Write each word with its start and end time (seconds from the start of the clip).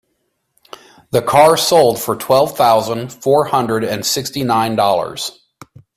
The 1.11 1.21
car 1.21 1.55
sold 1.57 2.01
for 2.01 2.15
twelve 2.15 2.57
thousand 2.57 3.13
four 3.13 3.45
hundred 3.45 3.83
and 3.83 4.03
sixty 4.03 4.43
nine 4.43 4.75
dollars. 4.75 5.41